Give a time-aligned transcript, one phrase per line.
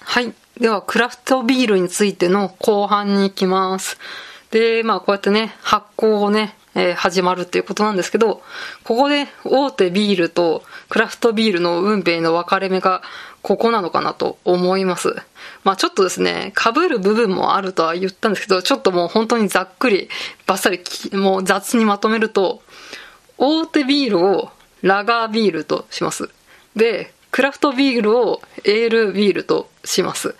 [0.00, 0.34] はい。
[0.58, 3.98] では、クラフトビールについての後半に行きます。
[4.50, 8.42] で、まあ、こうやってね、発酵をね、えー、始まるっていうことなんですけど、
[8.84, 13.02] ここで大手ビールとクラフトビールの運命の分かれ目が
[13.42, 15.14] ここなのかなと思います。
[15.64, 20.08] まあちょっとですね、被る部分もあるとは言ったんですけど、ちょっともう本当にざっくり、
[20.46, 20.80] バッサリ、
[21.16, 22.62] もう雑にまとめると、
[23.36, 24.50] 大手ビールを
[24.82, 26.28] ラガービールとします。
[26.76, 30.34] で、クラフトビールをエールビールとします。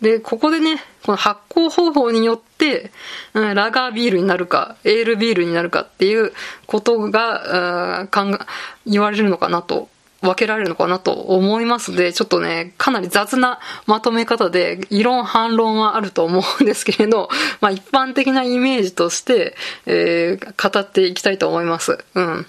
[0.00, 2.90] で、ここでね、この発酵方法によって、
[3.32, 6.32] うん、ラガービールになるか、エールビールになるかっていう
[6.66, 8.38] ことが、うん、
[8.86, 9.88] 言われるのかなと
[10.20, 17.28] 分けられるのかなと思いますで、ちょっとね、かなり雑なまとめ方で、異論反論はあると思うんですけれど、
[17.60, 21.98] まあ一般的なイメージとして、えー、語っていきたいと思います。
[22.14, 22.46] うん。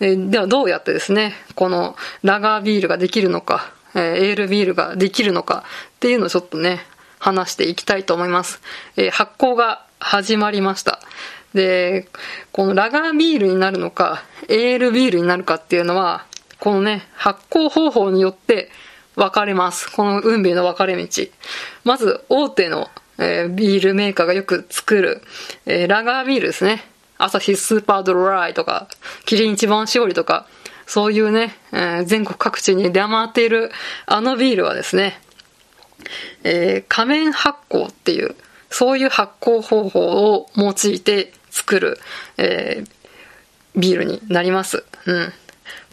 [0.00, 5.64] えー、ではどうやってですね、このラガービールができるのか、えー、エールビールができるのか
[5.96, 6.86] っていうのをちょっとね、
[7.18, 8.60] 話していきたいと思います。
[8.96, 11.00] えー、発酵が始まりました。
[11.54, 12.08] で、
[12.52, 16.26] このラガービールになるのか、エールビールになるかっていうのは、
[16.60, 18.70] このね、発酵方法によって
[19.14, 19.90] 分かれます。
[19.90, 21.08] この運命の分かれ道。
[21.84, 25.22] まず、大手の、えー、ビールメーカーがよく作る、
[25.64, 26.84] えー、ラガービールですね。
[27.18, 28.88] 朝日スーパードライとか、
[29.24, 30.46] キリン一番搾りとか、
[30.86, 33.72] そういうね、えー、全国各地に出回っている
[34.06, 35.20] あのビールはですね、
[36.44, 38.36] えー、仮面発酵っていう、
[38.70, 40.00] そういう発酵方法
[40.34, 41.98] を用いて作る、
[42.36, 44.84] えー、ビールになります。
[45.06, 45.32] うん。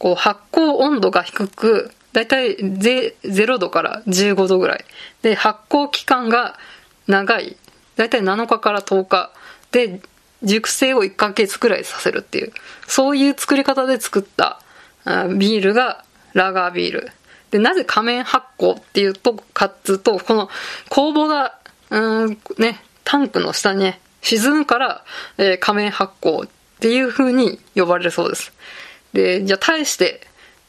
[0.04, 4.84] こう発酵温度が低く、だいたい0度から15度ぐらい。
[5.22, 6.60] で、発酵期間が
[7.08, 7.56] 長い。
[7.96, 9.32] だいたい7日から10日。
[9.72, 10.02] で、
[10.44, 12.52] 熟成を1ヶ月くらいさせるっていう、
[12.86, 14.60] そういう作り方で作った
[15.38, 17.10] ビールがラガービール。
[17.52, 20.50] で、なぜ仮面発酵っていうと、かっつと、この
[20.90, 21.58] 酵母が、
[21.92, 25.06] うん、ね、タンクの下にね、沈むから、
[25.38, 26.50] えー、仮面発酵っ
[26.82, 28.52] ていう風に呼ばれるそうです。
[29.14, 30.22] で、じゃあ対して、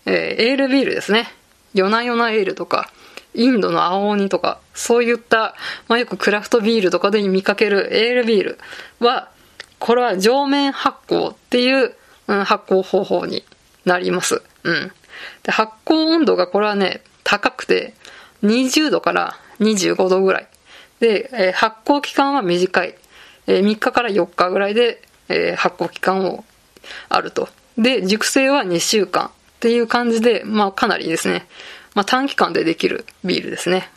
[0.06, 0.14] えー、
[0.50, 1.28] エールビールですね。
[1.72, 2.90] 夜な夜なエールとか、
[3.34, 5.54] インドの青鬼とか、そういった、
[5.88, 8.58] まあ、よくクラフトビールとかで見かけるエールビール
[9.00, 9.28] は、
[9.78, 11.94] これは上面発酵っていう、
[12.28, 13.44] うん、発酵方法に
[13.84, 14.40] なります。
[14.62, 14.92] うん。
[15.42, 17.94] で、発酵温度がこれはね、高くて、
[18.44, 20.48] 20度から25度ぐらい。
[21.00, 22.94] で、えー、発酵期間は短い。
[23.46, 26.44] えー、3日から4日ぐらいで、えー、発酵期間を
[27.08, 27.48] あると。
[27.78, 29.30] で、熟成は2週間っ
[29.60, 31.46] ていう感じで、まあかなりですね、
[31.94, 33.88] まあ短期間でできるビールですね。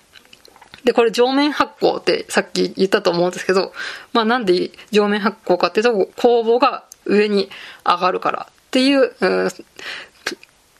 [0.84, 3.74] で、これ上面発酵ってさっき言ったと思うんですけど、
[4.14, 7.50] まあなんで上面発酵かっていうと、酵母が上に
[7.86, 9.50] 上がるからっていう、うん、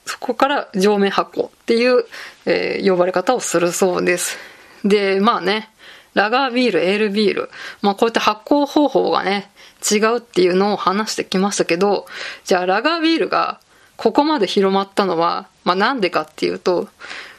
[0.06, 2.04] そこから上面発酵っていう、
[2.46, 4.38] えー、呼ばれ方をするそうです。
[4.84, 5.70] で、まあね、
[6.14, 7.50] ラガービール、エールビール、
[7.82, 9.50] まあこういった発酵方法がね、
[9.90, 12.06] 違うっていうのを話してきましたけど、
[12.44, 13.60] じゃあラガービールが
[13.96, 16.88] ここまで広まったのは、まあなんでかっていうと、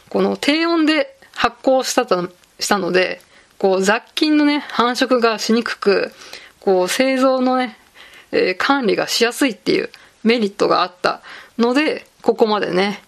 [0.10, 3.22] この低温で発酵したと、したので、
[3.58, 6.12] こう雑菌のね、繁殖がしにくく、
[6.60, 7.78] こう製造のね、
[8.32, 9.90] えー、管理がしやすいっていう
[10.24, 11.22] メリットがあった
[11.58, 13.02] ので、ここまでね、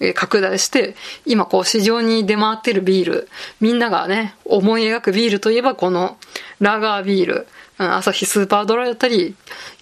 [0.00, 0.96] え拡大して、
[1.26, 3.28] 今こう市場に出回ってるビール、
[3.60, 6.16] みんながね、思い描くビールといえばこの
[6.58, 7.46] ラガービール、
[7.78, 9.34] うん朝日スーパードライだったり、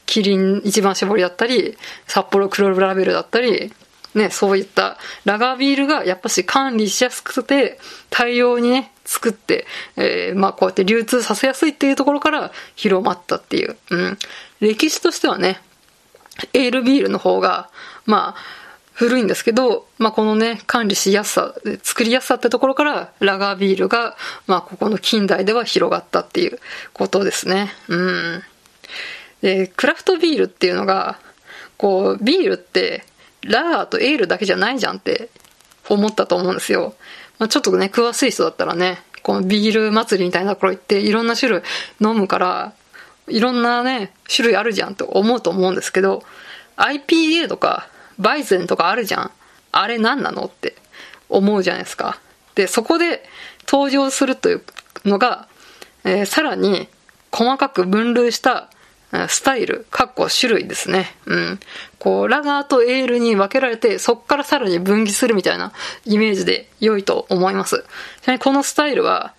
[0.06, 3.72] キリン一番搾りだったり、札幌黒ラベルだったり、
[4.14, 7.78] ね、そういったラガービールがやっぱし管理しやすくて、
[8.10, 13.76] 大量にね、作って、えー、まあこうやって流通させやすいっていうところから広まったっていう。
[13.90, 14.18] うん。
[14.60, 15.60] 歴史としてはね、
[16.52, 17.70] エールビールの方が、
[18.06, 18.57] まあ、
[18.98, 21.54] 古いんですけど、まあ、このね、管理しやすさ、
[21.84, 24.16] 作りやすさってところから、ラガービールが、
[24.48, 26.58] まあ、ここの近代では広がったっていう
[26.94, 27.70] ことですね。
[27.86, 28.42] うん。
[29.40, 31.20] で、クラフトビールっていうのが、
[31.76, 33.04] こう、ビールって、
[33.42, 35.28] ラガーとエールだけじゃないじゃんって
[35.88, 36.96] 思ったと思うんですよ。
[37.38, 41.62] まあ、ちょっとね、詳しい人だったらね、このビール祭りみたいなところ行っていろんな種類
[42.00, 42.72] 飲むから、
[43.28, 46.24] いろんなね、種類あるじゃんと思うと思うんですけど、
[46.76, 47.86] IPA とか
[48.18, 49.30] バイゼンとかあるじゃん。
[49.72, 50.74] あれ何なのって
[51.28, 52.20] 思うじゃないですか。
[52.54, 53.22] で、そこで
[53.66, 54.62] 登場するという
[55.04, 55.48] のが、
[56.04, 56.88] えー、さらに
[57.30, 58.70] 細かく分類した
[59.28, 61.14] スタイル、かっこ種類ですね。
[61.24, 61.60] うん。
[61.98, 65.72] こう、ラガーとエールに分けられて、そこからさらに分岐するみたいな
[66.04, 67.84] イメージで良いと思います。
[68.22, 69.32] ちなみにこのスタイルは、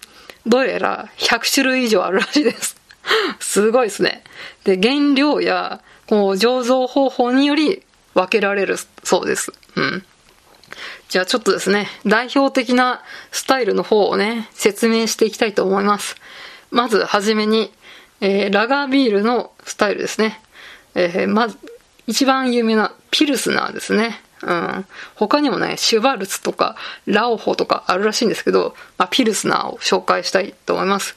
[0.47, 2.77] どうやら100種類以上あるらしいです。
[3.39, 4.23] すごいですね。
[4.63, 7.83] で、原料や、こう、醸造方法により
[8.19, 9.53] 分けられるそうです。
[9.75, 10.03] うん。
[11.07, 13.01] じゃあちょっとですね、代表的な
[13.31, 16.17] スタイルの方をね、説明していきたいと思います。
[16.69, 17.71] まずはじめに、
[18.21, 20.41] えー、ラガービールのスタイルですね。
[20.95, 21.57] えー、まず、
[22.07, 24.21] 一番有名なピルスナーですね。
[24.43, 24.85] うん。
[25.15, 26.75] 他にもね、シュバルツとか、
[27.05, 31.15] ラオホとかあるらしいんですけど、まあ、ピルスナーを紹介したいと思います。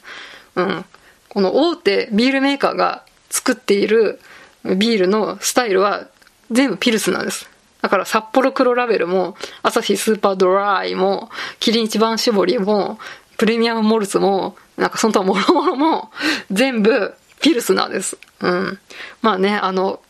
[0.55, 0.85] うん。
[1.29, 4.21] この大手ビールメーカーが作っている
[4.65, 6.07] ビールのスタイルは
[6.53, 7.49] 全部ピルスナーです。
[7.81, 12.99] だから札幌黒ラベルも、アサヒスーパードライも、キリン一番搾りも、
[13.37, 16.11] プレミアムモルツも、なんかその他もろもろも、
[16.51, 18.17] 全部ピルスナーです。
[18.41, 18.79] うん。
[19.21, 20.01] まあね、あの、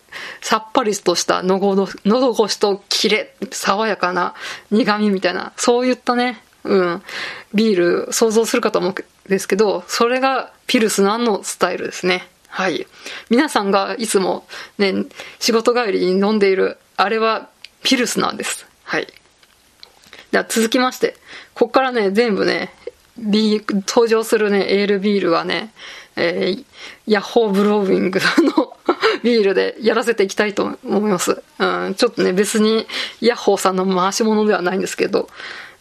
[0.42, 4.34] さっぱりとした喉越しとキレ、爽やかな
[4.70, 7.02] 苦味みたいな、そういったね、うん、
[7.54, 8.94] ビール想像するかと思うん
[9.28, 12.28] ですけど、それがピルスナのスタイルですね。
[12.52, 12.86] はい。
[13.30, 14.46] 皆さんがいつも
[14.76, 15.06] ね、
[15.40, 17.48] 仕事帰りに飲んでいる、あれは
[17.82, 18.66] ピルスナーです。
[18.84, 19.06] はい。
[20.32, 21.16] では続きまして、
[21.54, 22.74] ここからね、全部ね、
[23.16, 25.72] ビー登場するね、エールビールはね、
[26.14, 26.64] えー、
[27.06, 28.20] ヤッホーブローウィング
[28.54, 28.76] の
[29.24, 31.42] ビールでやらせていきたいと思います。
[31.58, 32.86] うん、ちょっとね、別に
[33.22, 35.30] ヤッホーさんの回し物ではないんですけど、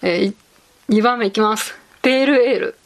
[0.01, 0.33] えー、
[0.87, 1.75] 2番目いきます。
[2.01, 2.77] ペールエール。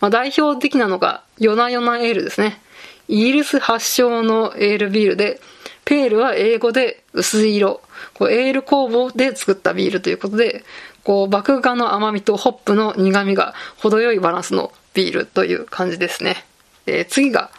[0.00, 2.62] まあ、代表的なのが、ヨナヨナエールですね。
[3.08, 5.40] イギリス発祥のエールビールで、
[5.84, 7.82] ペールは英語で薄い色。
[8.14, 10.64] こうエール工房で作ったビールということで、
[11.02, 16.44] こう、麦芽の甘みとホップの苦みが程よいバランスのビールという感じですね。
[16.86, 17.50] えー、次が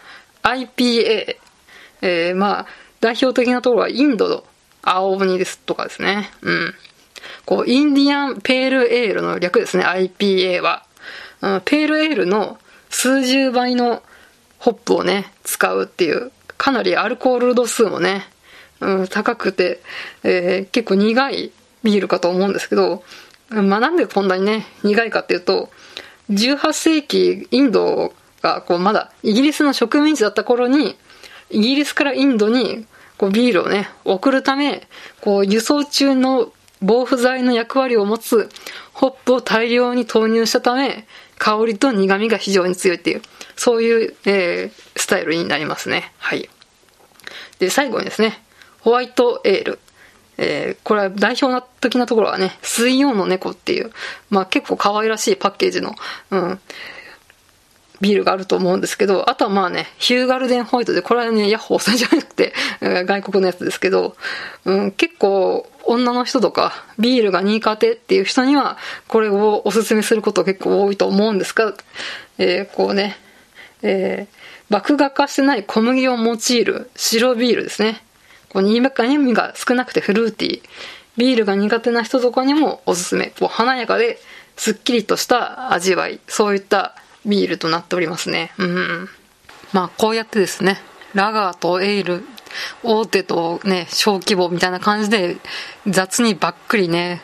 [0.44, 1.38] IPA。
[2.02, 2.66] えー、まあ、
[3.00, 4.44] 代表的なところはインドの
[4.82, 6.32] 青鬼ですとかですね。
[6.42, 6.74] うん。
[7.46, 10.86] こう、インディアンペールエールの略ですね、IPA は。
[11.42, 12.58] うん、ペールエールの
[12.90, 14.02] 数十倍の
[14.66, 18.24] ホップをね、使うっていう、かなりアルコール度数もね、
[18.80, 19.80] うん、高くて、
[20.24, 21.52] えー、結構苦い
[21.84, 23.04] ビールかと思うんですけど、
[23.50, 25.70] まあ、なんでこんなにね、苦いかっていうと、
[26.32, 30.96] 18世紀、インドがこうまだイギリスの植民地だった頃に、
[31.52, 32.88] イギリスからインドに
[33.20, 34.88] こうビールをね、送るため、
[35.22, 36.52] こう輸送中の
[36.82, 38.50] 防腐剤の役割を持つ
[38.94, 41.06] ホップを大量に投入したため、
[41.38, 43.22] 香りと苦味が非常に強いっていう、
[43.56, 46.12] そういう、えー、スタイルになりますね。
[46.18, 46.50] はい。
[47.60, 48.42] で、最後にですね、
[48.82, 49.80] ホワイトエール。
[50.38, 53.92] えー、これは代表的なところはね、水曜の猫っていう、
[54.30, 55.96] まあ結構可愛らしいパッケージの、
[56.32, 56.60] うん、
[58.02, 64.16] ビールがあると思うんですけど、あとはまあね、ヒューガルデンホワイトで、これはね、ヤッホーさんじゃなくて、外国のやつですけど、
[64.66, 68.78] うん、結構女の人とか、ビールが苦手っていう人には、
[69.08, 71.74] これをおすすめすること結構多いと思うんですが、
[72.38, 73.18] えー、こうね、
[73.88, 78.02] えー、麦芽化してない小麦を用いる白ビールですね。
[78.50, 80.62] こう苦味が少なくてフルーティー。
[81.18, 83.28] ビールが苦手な人とかにもおすすめ。
[83.40, 84.20] こう華やかで、
[84.58, 86.20] すっきりとした味わい。
[86.28, 86.96] そういった
[87.26, 88.52] ビールとなっておりますね。
[88.58, 89.10] うん。
[89.72, 90.80] まあ、こうやってですね、
[91.14, 92.24] ラガーとエール、
[92.84, 95.38] 大手とね、小規模みたいな感じで、
[95.88, 97.22] 雑にばっくりね、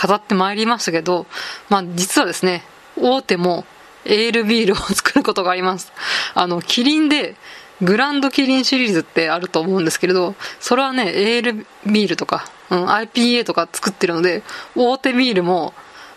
[0.00, 1.26] 語ってまいりましたけど、
[1.70, 2.62] まあ、実はですね、
[2.96, 3.64] 大手も
[4.04, 5.92] エールビールを作ることがあります。
[6.34, 7.36] あの、キリンで、
[7.82, 14.42] グランドキリンシリーズってあると思うんですけれど、それはね、エールビールとか、うん、IPA とか作ってるので、
[14.76, 15.74] 大手ビールも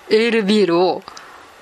[0.09, 1.01] エールビールを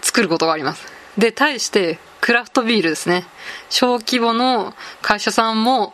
[0.01, 0.85] 作ることがあります。
[1.17, 3.25] で、対して、クラフトビールですね。
[3.69, 5.93] 小規模の会社さんも、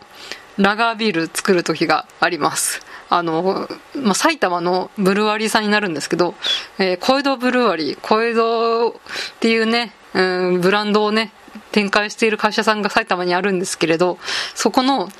[0.58, 2.80] ラガービール作る時があります。
[3.14, 6.34] あの、まあ、埼玉のブルワリーさんになるんですけど、
[6.78, 8.92] えー、小江戸ブルワリー、小江戸っ
[9.38, 11.30] ていうね、うん、ブランドをね、
[11.72, 14.18] 展開している会社さんが埼玉にあるんですけれど、
[14.54, 15.10] そこの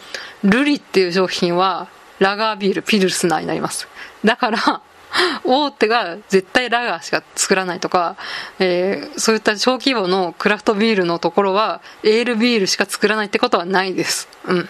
[0.42, 3.86] ルリっていう商品は、ラガービール、ピルスナーになります。
[4.24, 4.80] だから、
[5.44, 8.16] 大手が絶対ラガーしか作らないとか、
[8.58, 14.28] えー、そういった小規模のクラフトビールのところは、エールビールしか作らないってことはないです。
[14.46, 14.68] うん。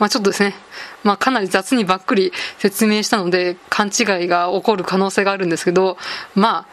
[0.00, 0.54] まあちょっとですね、
[1.04, 5.96] まあかなり雑にばっくり説明したので、勘違いが起こる可能性があるんですけど、
[6.34, 6.66] ま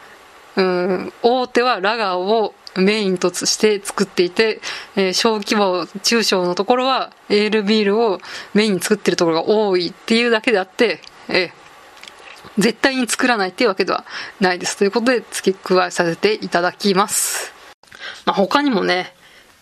[0.55, 4.59] あ、うん、大手はラガーをメインとして作っていて、
[4.95, 8.19] えー、小規模、中小のところはエールビールを
[8.55, 11.67] メインに作ってるところが多いっていうだけであって、えー
[12.57, 14.03] 絶対に作らないっていうわけでは
[14.39, 14.77] ないです。
[14.77, 17.53] ということで付け加えさせていただきます。
[18.25, 19.13] まあ、他にもね、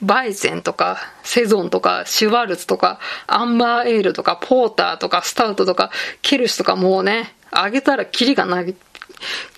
[0.02, 8.76] バイゼンとか、セゾンとか、シュワルツとか、アンバーエールとか、ポーターとか、スタウトとか、ケルシュとかもうね、あげたらキリがない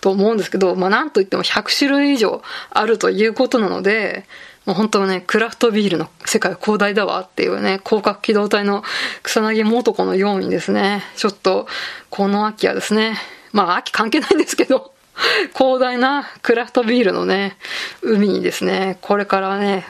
[0.02, 4.26] と思うんですけど、まあなんといっても100種類以上あるということなので、
[4.66, 8.84] もう本当ね、クラフトビールの世界広大だわっていうね、広角機動隊の
[9.24, 11.68] 草薙素子のようにですね、ちょっと、
[12.10, 13.18] この秋はですね、
[13.54, 14.94] まあ秋関係ないんですけど、
[15.58, 17.58] 広大なクラフトビールのね、
[18.02, 19.88] 海にですね、これからね、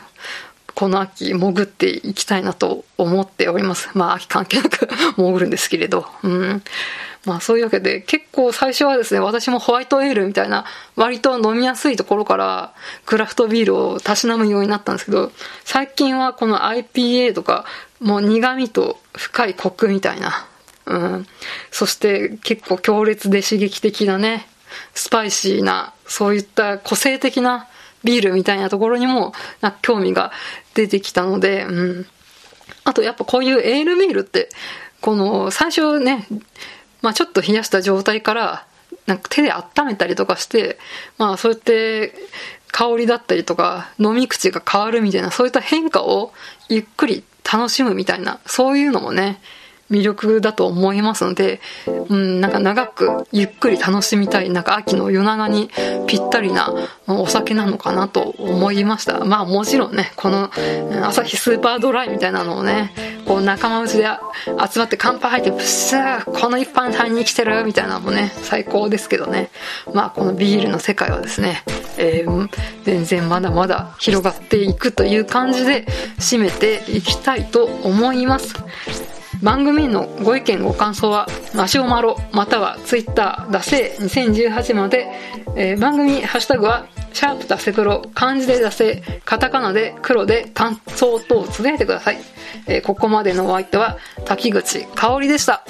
[0.77, 3.89] この秋潜っていきたいなと思っております。
[3.95, 6.05] まあ秋関係なく 潜るんですけれど。
[6.21, 6.63] うん。
[7.25, 10.65] まあそういうわけで結構最初はですね、私もホワイトエールみたいな
[10.95, 12.73] 割と飲みやすいところから
[13.07, 15.31] クラフトビールをたしなむようになったんですけど、
[15.65, 17.65] 最近はこの IPA とか
[17.99, 20.45] もう苦味と深いコクみたいな。
[20.85, 21.27] うん。
[21.71, 24.47] そして結構強烈で刺激的なね、
[24.93, 27.67] スパイシーな、そういった個性的な
[28.03, 30.31] ビールみたいなところにも、な興味が
[30.73, 32.05] 出てきたので、うん。
[32.83, 34.49] あとやっぱこういうエールビールって、
[35.01, 36.27] この最初ね、
[37.01, 38.65] まあちょっと冷やした状態から、
[39.05, 40.77] なんか手で温めたりとかして、
[41.17, 42.13] まあそうやって
[42.71, 46.33] 香りだったりとか飲み口が変わるみたいなそういった変化を
[46.69, 49.39] ゆっくり楽しむみたいなそういうのもね
[49.89, 51.61] 魅力だと思いますので、
[52.09, 55.69] うん、なんか長くゆっくり楽しみたい、なんか秋の夜長に
[56.07, 56.73] ぴったりな
[57.07, 59.23] お酒なのかなと思いました。
[59.25, 60.49] まあもちろんね、この
[61.03, 62.93] 朝日スーパードライみたいなのをね、
[63.25, 64.07] こう仲間内で
[64.71, 69.49] 集まって乾杯入ってプシューこの一杯単に来てるみたいなのもね、最高ですけどね。
[69.93, 71.63] まあこのビールの世界はですね、
[71.97, 72.49] えー、
[72.83, 75.85] 全然まだまだ広がっていくという感じで
[76.19, 78.53] 締めていきたいと思います。
[79.41, 85.07] 番組のご意見ご感想はマシオマロまたはツイッターダセ2018まで、
[85.55, 92.17] えー、番組ハッシュタグはシャープダセ黒漢字でダセカタカナで黒で感想等をつぶやいてください、
[92.67, 95.63] えー、ここまでのお相手は滝口香織でした。